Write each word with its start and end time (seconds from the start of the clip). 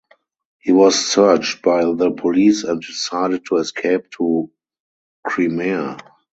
He 0.57 0.71
was 0.71 0.95
searched 0.95 1.61
by 1.61 1.85
the 1.85 2.09
police 2.09 2.63
and 2.63 2.81
decided 2.81 3.45
to 3.45 3.57
escape 3.57 4.09
to 4.17 4.49
Crimea. 5.27 5.97